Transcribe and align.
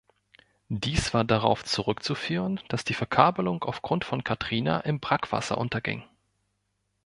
Dies 0.73 1.13
war 1.13 1.23
darauf 1.23 1.63
zurückzuführen, 1.63 2.59
dass 2.69 2.83
die 2.83 2.95
Verkabelung 2.95 3.63
aufgrund 3.63 4.03
von 4.03 4.23
Katrina 4.23 4.79
im 4.79 4.99
Brackwasser 4.99 5.59
unterging. 5.59 6.03